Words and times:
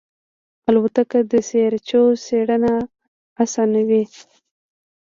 الوتکه 0.69 1.19
د 1.31 1.33
سیارچو 1.49 2.03
څېړنه 2.25 2.73
آسانوي. 3.43 4.03